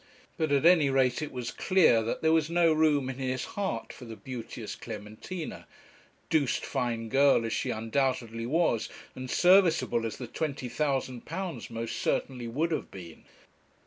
But 0.35 0.51
at 0.51 0.65
any 0.65 0.89
rate 0.89 1.21
it 1.21 1.31
was 1.31 1.51
clear 1.51 2.01
that 2.01 2.23
there 2.23 2.31
was 2.31 2.49
no 2.49 2.73
room 2.73 3.07
in 3.07 3.19
his 3.19 3.45
heart 3.45 3.93
for 3.93 4.05
the 4.05 4.15
beauteous 4.15 4.75
Clementina, 4.75 5.67
'doosed 6.31 6.65
fine 6.65 7.07
girl' 7.07 7.45
as 7.45 7.53
she 7.53 7.69
undoubtedly 7.69 8.47
was, 8.47 8.89
and 9.13 9.29
serviceable 9.29 10.07
as 10.07 10.17
the 10.17 10.27
£20,000 10.27 11.69
most 11.69 11.97
certainly 11.97 12.47
would 12.47 12.71
have 12.71 12.89
been. 12.89 13.25